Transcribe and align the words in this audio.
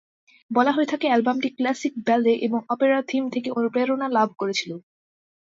বলা 0.51 0.71
হয়ে 0.71 0.91
থাকে 0.91 1.05
অ্যালবামটি 1.07 1.49
ক্লাসিক 1.49 1.93
ব্যালে 2.05 2.33
এবং 2.41 2.59
অপেরা 2.69 2.99
থিম 3.09 3.23
থেকে 3.33 3.49
অনুপ্রেরণা 3.51 4.07
লাভ 4.09 4.29
করেছিল। 4.37 4.71